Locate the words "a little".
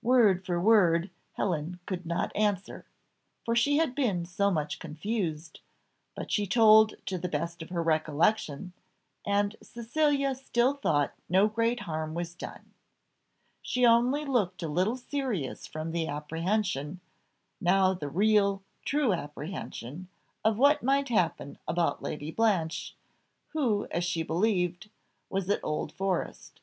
14.62-14.96